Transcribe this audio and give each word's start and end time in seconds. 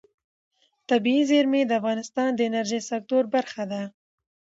طبیعي 0.89 1.23
زیرمې 1.31 1.61
د 1.65 1.71
افغانستان 1.79 2.29
د 2.35 2.39
انرژۍ 2.49 2.81
سکتور 2.91 3.23
برخه 3.35 3.63
ده. 3.71 3.81